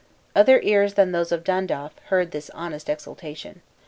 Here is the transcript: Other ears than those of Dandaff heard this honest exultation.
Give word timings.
Other 0.35 0.59
ears 0.61 0.95
than 0.95 1.11
those 1.11 1.31
of 1.31 1.43
Dandaff 1.43 1.95
heard 2.05 2.31
this 2.31 2.49
honest 2.55 2.89
exultation. 2.89 3.61